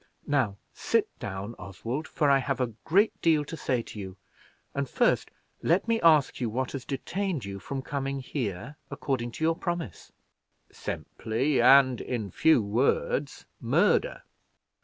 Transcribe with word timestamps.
"Now 0.25 0.57
sit 0.73 1.07
down, 1.19 1.53
Oswald, 1.59 2.07
for 2.07 2.27
I 2.31 2.39
have 2.39 2.59
a 2.59 2.73
great 2.85 3.13
deal 3.21 3.45
to 3.45 3.55
say 3.55 3.83
to 3.83 3.99
you; 3.99 4.17
and 4.73 4.89
first, 4.89 5.29
let 5.61 5.87
me 5.87 6.01
ask 6.01 6.41
you 6.41 6.49
what 6.49 6.71
has 6.71 6.85
detained 6.85 7.45
you 7.45 7.59
from 7.59 7.83
coming 7.83 8.19
here 8.19 8.77
according 8.89 9.29
to 9.33 9.43
your 9.43 9.55
promise?" 9.55 10.11
"Simply, 10.71 11.61
and 11.61 12.01
in 12.01 12.31
few 12.31 12.63
words 12.63 13.45
murder." 13.59 14.23